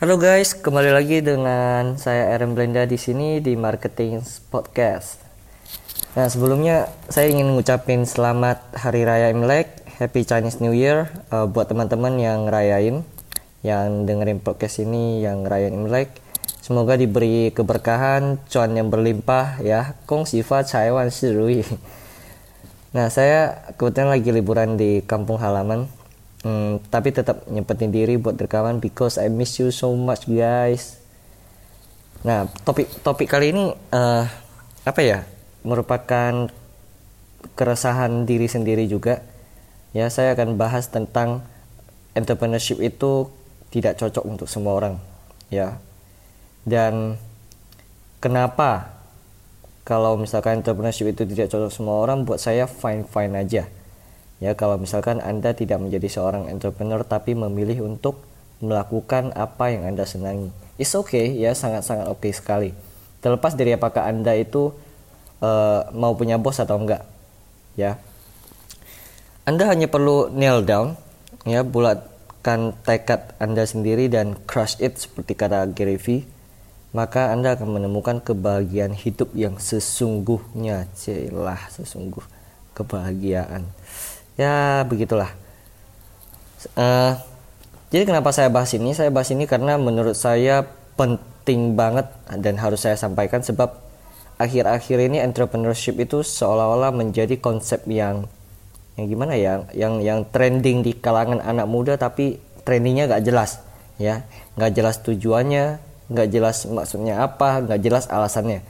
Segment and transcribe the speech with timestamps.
[0.00, 5.20] Halo guys, kembali lagi dengan saya Aaron Blenda di sini di Marketing Podcast.
[6.16, 11.68] Nah, sebelumnya saya ingin ngucapin selamat Hari Raya Imlek, Happy Chinese New Year uh, buat
[11.68, 13.04] teman-teman yang ngerayain,
[13.60, 16.16] yang dengerin podcast ini yang ngerayain Imlek.
[16.64, 20.00] Semoga diberi keberkahan, cuan yang berlimpah ya.
[20.08, 21.60] Kong Sifa Taiwan Shirui.
[22.96, 25.92] Nah, saya kebetulan lagi liburan di kampung halaman
[26.40, 30.96] Hmm, tapi tetap nyempetin diri buat rekaman because I miss you so much guys.
[32.24, 34.24] Nah, topik topik kali ini uh,
[34.88, 35.28] apa ya?
[35.68, 36.48] Merupakan
[37.52, 39.20] keresahan diri sendiri juga.
[39.92, 41.44] Ya, saya akan bahas tentang
[42.16, 43.28] entrepreneurship itu
[43.68, 44.96] tidak cocok untuk semua orang,
[45.52, 45.76] ya.
[46.64, 47.20] Dan
[48.22, 48.96] kenapa
[49.84, 53.68] kalau misalkan entrepreneurship itu tidak cocok semua orang, buat saya fine fine aja
[54.40, 58.24] Ya, kalau misalkan Anda tidak menjadi seorang entrepreneur tapi memilih untuk
[58.64, 60.48] melakukan apa yang Anda senangi.
[60.80, 62.70] It's okay ya, sangat-sangat oke okay sekali.
[63.20, 64.72] Terlepas dari apakah Anda itu
[65.44, 67.04] uh, mau punya bos atau enggak.
[67.76, 68.00] Ya.
[69.44, 70.96] Anda hanya perlu nail down
[71.44, 76.24] ya, bulatkan tekad Anda sendiri dan crush it seperti kata Gary Vee
[76.90, 80.90] maka Anda akan menemukan kebahagiaan hidup yang sesungguhnya.
[80.98, 82.22] Celah sesungguh
[82.74, 83.70] kebahagiaan
[84.40, 85.28] ya begitulah.
[86.76, 87.12] Uh,
[87.92, 88.96] jadi kenapa saya bahas ini?
[88.96, 90.64] Saya bahas ini karena menurut saya
[90.96, 92.08] penting banget
[92.40, 93.76] dan harus saya sampaikan sebab
[94.40, 98.24] akhir-akhir ini entrepreneurship itu seolah-olah menjadi konsep yang
[98.96, 99.68] yang gimana ya?
[99.76, 103.60] Yang yang trending di kalangan anak muda tapi trendingnya gak jelas
[104.00, 104.24] ya.
[104.56, 108.66] Nggak jelas tujuannya nggak jelas maksudnya apa nggak jelas alasannya.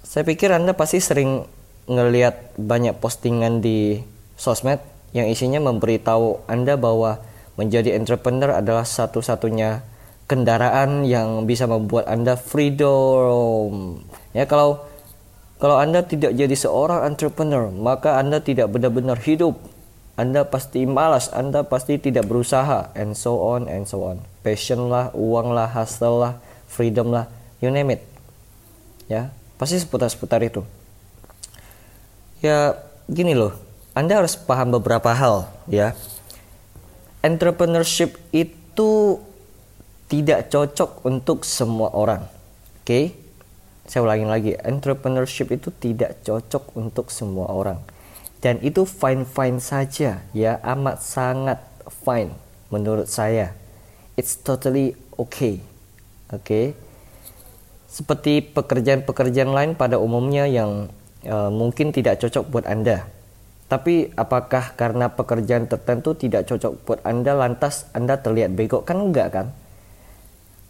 [0.00, 1.44] Saya pikir anda pasti sering
[1.86, 4.02] ngelihat banyak postingan di
[4.34, 4.82] sosmed
[5.14, 7.22] yang isinya memberitahu Anda bahwa
[7.56, 9.80] menjadi entrepreneur adalah satu-satunya
[10.26, 14.02] kendaraan yang bisa membuat Anda freedom.
[14.34, 14.82] Ya kalau
[15.56, 19.56] kalau Anda tidak jadi seorang entrepreneur, maka Anda tidak benar-benar hidup.
[20.20, 24.20] Anda pasti malas, Anda pasti tidak berusaha, and so on and so on.
[24.44, 26.32] Passion lah, uang lah, hustle lah,
[26.68, 27.28] freedom lah,
[27.64, 28.04] you name it.
[29.08, 30.64] Ya, pasti seputar-seputar itu
[32.46, 32.78] ya
[33.10, 33.54] gini loh.
[33.96, 35.98] Anda harus paham beberapa hal ya.
[37.24, 39.18] Entrepreneurship itu
[40.06, 42.22] tidak cocok untuk semua orang
[42.86, 42.86] oke?
[42.86, 43.04] Okay?
[43.86, 44.54] saya ulangin lagi.
[44.62, 47.78] Entrepreneurship itu tidak cocok untuk semua orang.
[48.42, 50.58] Dan itu fine fine saja ya.
[50.62, 51.62] Amat sangat
[52.02, 52.30] fine
[52.70, 53.54] menurut saya.
[54.14, 55.58] It's totally okay
[56.30, 56.46] oke?
[56.46, 56.66] Okay?
[57.96, 60.92] seperti pekerjaan-pekerjaan lain pada umumnya yang
[61.24, 63.08] uh, mungkin tidak cocok buat Anda.
[63.66, 68.86] Tapi apakah karena pekerjaan tertentu tidak cocok buat Anda lantas Anda terlihat bego?
[68.86, 69.46] Kan enggak kan?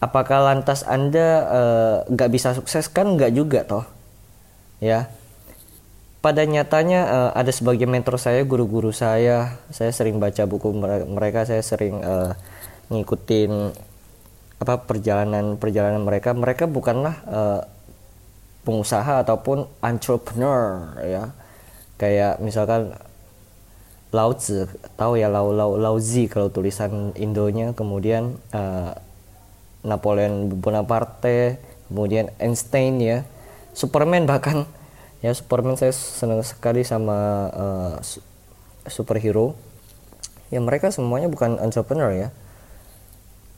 [0.00, 2.88] Apakah lantas Anda uh, nggak bisa sukses?
[2.88, 3.84] Kan enggak juga toh.
[4.80, 5.12] Ya.
[6.24, 10.72] Pada nyatanya uh, ada sebagian mentor saya, guru-guru saya, saya sering baca buku
[11.06, 12.32] mereka, saya sering uh,
[12.88, 13.76] ngikutin
[14.56, 16.32] apa perjalanan perjalanan mereka.
[16.32, 17.60] Mereka bukanlah uh,
[18.66, 21.30] pengusaha ataupun entrepreneur ya.
[21.96, 22.92] Kayak misalkan
[24.10, 24.66] Lao Tzu
[24.98, 28.92] tahu ya Lao Lao Lao Zi kalau tulisan Indonya kemudian uh,
[29.86, 33.22] Napoleon Bonaparte kemudian Einstein ya.
[33.70, 34.66] Superman bahkan
[35.22, 37.94] ya Superman saya senang sekali sama uh,
[38.90, 39.54] superhero.
[40.50, 42.28] Ya mereka semuanya bukan entrepreneur ya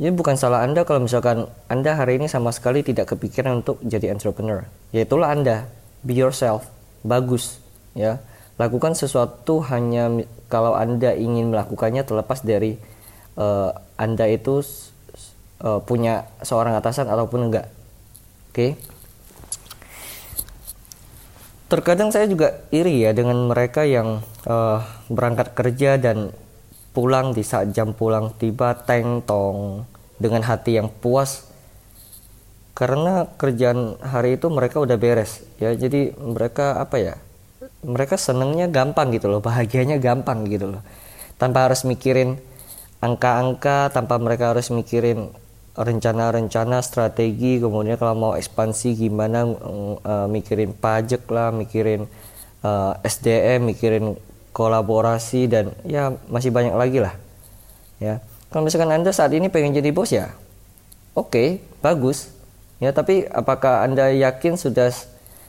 [0.00, 4.08] Ya bukan salah Anda kalau misalkan Anda hari ini sama sekali tidak kepikiran untuk jadi
[4.08, 4.64] entrepreneur.
[4.94, 5.68] Ya itulah Anda.
[6.00, 6.66] Be yourself.
[7.04, 7.60] Bagus,
[7.92, 8.22] ya.
[8.56, 10.08] Lakukan sesuatu hanya
[10.48, 12.80] kalau Anda ingin melakukannya terlepas dari
[13.36, 13.70] uh,
[14.00, 14.64] Anda itu
[15.60, 17.68] uh, punya seorang atasan ataupun enggak.
[18.50, 18.56] Oke.
[18.56, 18.70] Okay?
[21.72, 26.36] Terkadang saya juga iri ya dengan mereka yang uh, berangkat kerja dan
[26.92, 29.88] pulang di saat jam pulang tiba teng tong
[30.20, 31.48] dengan hati yang puas.
[32.72, 35.76] Karena kerjaan hari itu mereka udah beres ya.
[35.76, 37.14] Jadi mereka apa ya
[37.82, 40.82] mereka senengnya gampang gitu loh bahagianya gampang gitu loh.
[41.36, 42.38] Tanpa harus mikirin
[43.02, 45.34] angka-angka tanpa mereka harus mikirin
[45.74, 52.06] rencana-rencana strategi kemudian kalau mau ekspansi gimana uh, mikirin pajak lah mikirin
[52.62, 54.14] uh, eh, SDM mikirin
[54.52, 57.16] kolaborasi dan ya masih banyak lagi lah
[57.98, 58.20] ya.
[58.52, 60.32] Kalau misalkan anda saat ini pengen jadi bos ya
[61.16, 61.48] oke okay,
[61.80, 62.32] bagus.
[62.82, 64.90] Ya tapi apakah anda yakin sudah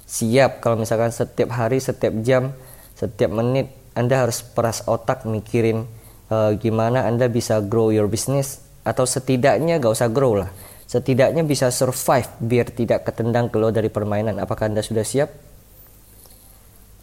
[0.05, 2.53] siap kalau misalkan setiap hari setiap jam
[2.93, 5.89] setiap menit anda harus peras otak mikirin
[6.29, 8.61] uh, gimana anda bisa grow your business?
[8.83, 10.51] Atau setidaknya gak usah grow lah
[10.93, 14.37] setidaknya bisa survive biar tidak ketendang keluar dari permainan.
[14.37, 15.33] Apakah anda sudah siap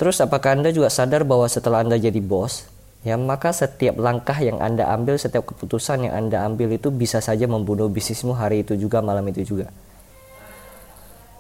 [0.01, 2.65] terus apakah anda juga sadar bahwa setelah anda jadi bos
[3.05, 7.49] ya maka setiap langkah yang anda ambil setiap keputusan yang anda ambil itu bisa saja
[7.49, 9.73] membunuh bisnismu hari itu juga malam itu juga?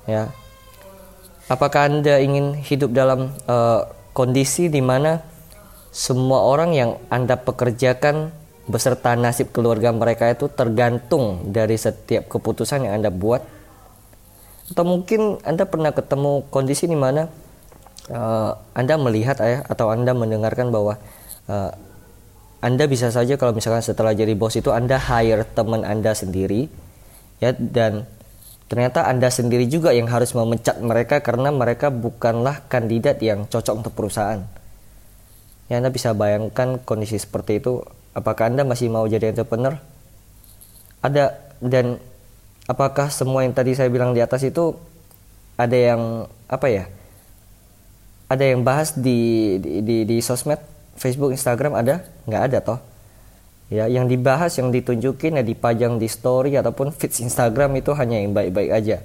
[0.08, 0.32] Ya.
[1.50, 3.84] Apakah anda ingin hidup dalam uh,
[4.16, 5.20] kondisi di mana
[5.90, 8.30] semua orang yang anda pekerjakan
[8.70, 13.42] beserta nasib keluarga mereka itu tergantung dari setiap keputusan yang anda buat?
[14.70, 17.26] Atau mungkin anda pernah ketemu kondisi di mana
[18.08, 20.96] uh, anda melihat ya atau anda mendengarkan bahwa
[21.50, 21.70] uh,
[22.60, 26.68] anda bisa saja kalau misalkan setelah jadi bos itu Anda hire teman Anda sendiri
[27.40, 28.04] ya dan
[28.68, 33.92] ternyata Anda sendiri juga yang harus memecat mereka karena mereka bukanlah kandidat yang cocok untuk
[33.96, 34.44] perusahaan.
[35.72, 37.80] Ya Anda bisa bayangkan kondisi seperti itu
[38.12, 39.80] apakah Anda masih mau jadi entrepreneur?
[41.00, 41.96] Ada dan
[42.68, 44.76] apakah semua yang tadi saya bilang di atas itu
[45.56, 46.84] ada yang apa ya?
[48.30, 50.62] Ada yang bahas di di di, di sosmed
[50.94, 52.06] Facebook, Instagram ada?
[52.30, 52.78] Nggak ada toh.
[53.70, 58.34] Ya, yang dibahas, yang ditunjukin, ya dipajang di story ataupun feeds Instagram itu hanya yang
[58.34, 58.98] baik-baik aja.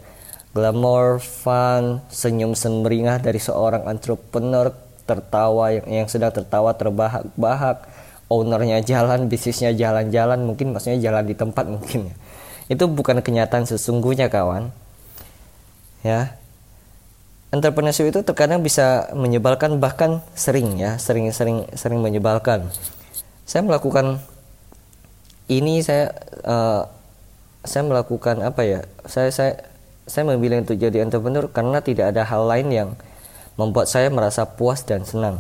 [0.53, 4.73] Glamour, fun, senyum semeringah dari seorang entrepreneur
[5.05, 7.85] tertawa yang, yang sedang tertawa terbahak-bahak,
[8.25, 12.15] ownernya jalan, bisnisnya jalan-jalan, mungkin maksudnya jalan di tempat mungkin ya.
[12.65, 14.73] Itu bukan kenyataan sesungguhnya kawan.
[16.01, 16.37] Ya,
[17.55, 22.67] entrepreneurship itu terkadang bisa menyebalkan bahkan sering ya sering sering sering menyebalkan.
[23.47, 24.19] Saya melakukan
[25.47, 26.11] ini saya
[26.43, 26.83] uh,
[27.63, 29.51] saya melakukan apa ya saya saya
[30.05, 32.89] saya memilih untuk jadi entrepreneur karena tidak ada hal lain yang
[33.55, 35.39] membuat saya merasa puas dan senang.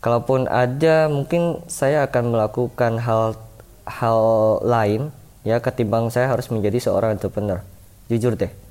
[0.00, 3.36] Kalaupun ada mungkin saya akan melakukan hal
[3.84, 4.20] hal
[4.64, 5.12] lain
[5.44, 7.60] ya ketimbang saya harus menjadi seorang entrepreneur.
[8.08, 8.63] Jujur deh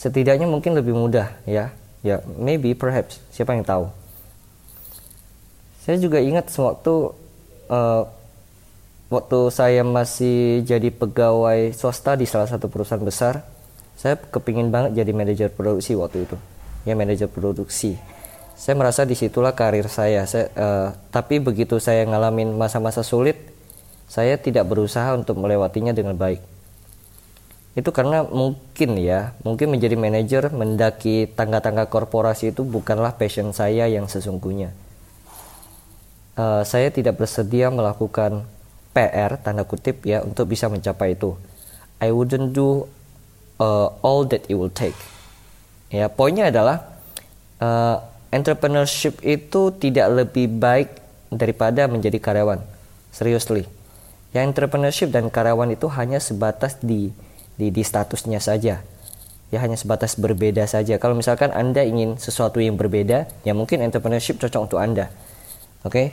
[0.00, 1.76] setidaknya mungkin lebih mudah ya.
[2.00, 3.20] Ya maybe perhaps.
[3.28, 3.92] Siapa yang tahu?
[5.84, 7.12] Saya juga ingat sewaktu
[7.68, 8.08] uh,
[9.12, 13.44] waktu saya masih jadi pegawai swasta di salah satu perusahaan besar
[14.00, 16.36] saya kepingin banget jadi manajer produksi waktu itu.
[16.88, 18.00] Ya manajer produksi.
[18.56, 23.36] Saya merasa di situlah karir saya, saya uh, tapi begitu saya ngalamin masa-masa sulit
[24.08, 26.42] saya tidak berusaha untuk melewatinya dengan baik
[27.80, 34.04] itu karena mungkin ya mungkin menjadi manajer mendaki tangga-tangga korporasi itu bukanlah passion saya yang
[34.04, 34.76] sesungguhnya.
[36.36, 38.44] Uh, saya tidak bersedia melakukan
[38.92, 41.40] PR tanda kutip ya untuk bisa mencapai itu.
[42.04, 42.84] I wouldn't do
[43.56, 44.96] uh, all that it will take.
[45.88, 46.84] Ya poinnya adalah
[47.64, 51.00] uh, entrepreneurship itu tidak lebih baik
[51.32, 52.60] daripada menjadi karyawan.
[53.08, 53.64] Seriously.
[54.36, 57.10] Ya entrepreneurship dan karyawan itu hanya sebatas di
[57.60, 58.80] di, di statusnya saja.
[59.52, 60.96] Ya hanya sebatas berbeda saja.
[60.96, 65.12] Kalau misalkan anda ingin sesuatu yang berbeda ya mungkin entrepreneurship cocok untuk anda.
[65.84, 65.92] Oke?
[65.92, 66.08] Okay?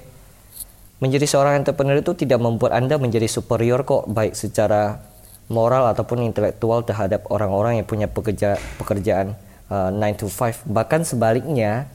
[0.97, 4.97] menjadi seorang entrepreneur itu tidak membuat anda menjadi superior kok baik secara
[5.45, 9.37] moral ataupun intelektual terhadap orang-orang yang punya pekerja pekerjaan
[9.69, 11.85] uh, 9 to 5 bahkan sebaliknya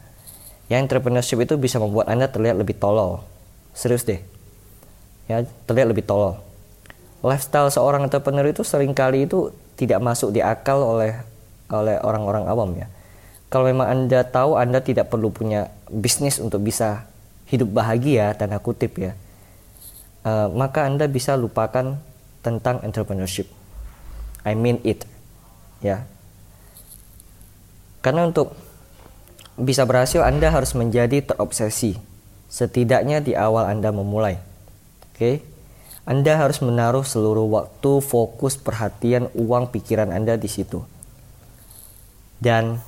[0.71, 3.27] ya entrepreneurship itu bisa membuat anda terlihat lebih tolol.
[3.75, 4.23] Serius deh.
[5.27, 6.52] Ya terlihat lebih tolol
[7.23, 11.15] lifestyle seorang entrepreneur itu sering kali itu tidak masuk di akal oleh
[11.71, 12.91] oleh orang-orang awam ya.
[13.49, 17.07] Kalau memang Anda tahu Anda tidak perlu punya bisnis untuk bisa
[17.49, 19.13] hidup bahagia tanda kutip ya.
[20.23, 21.99] Uh, maka Anda bisa lupakan
[22.43, 23.49] tentang entrepreneurship.
[24.43, 25.07] I mean it.
[25.85, 26.07] Ya.
[28.03, 28.57] Karena untuk
[29.55, 32.01] bisa berhasil Anda harus menjadi terobsesi
[32.51, 34.41] setidaknya di awal Anda memulai.
[35.13, 35.17] Oke.
[35.17, 35.35] Okay?
[36.03, 40.83] Anda harus menaruh seluruh waktu, fokus, perhatian, uang, pikiran Anda di situ.
[42.43, 42.83] Dan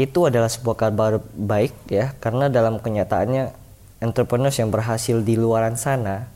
[0.00, 3.52] itu adalah sebuah kabar baik ya, karena dalam kenyataannya
[4.00, 6.30] entrepreneurs yang berhasil di luaran sana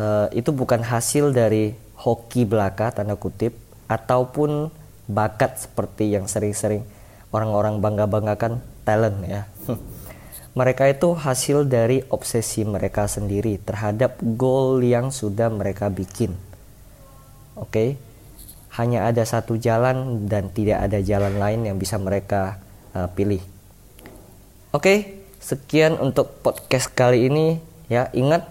[0.00, 3.52] uh, itu bukan hasil dari hoki belaka tanda kutip
[3.90, 4.72] ataupun
[5.10, 6.86] bakat seperti yang sering-sering
[7.34, 9.44] orang-orang bangga-banggakan talent ya.
[10.60, 16.36] mereka itu hasil dari obsesi mereka sendiri terhadap goal yang sudah mereka bikin.
[17.56, 17.88] Oke, okay?
[18.76, 22.60] hanya ada satu jalan dan tidak ada jalan lain yang bisa mereka
[22.92, 23.40] uh, pilih.
[24.76, 24.98] Oke, okay?
[25.40, 27.56] sekian untuk podcast kali ini.
[27.88, 28.44] Ya, ingat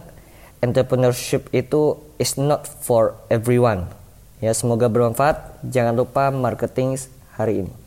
[0.66, 3.86] entrepreneurship itu is not for everyone.
[4.42, 5.62] Ya, semoga bermanfaat.
[5.62, 6.98] Jangan lupa marketing
[7.38, 7.79] hari ini.